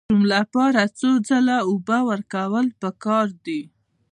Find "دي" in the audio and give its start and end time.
3.45-3.61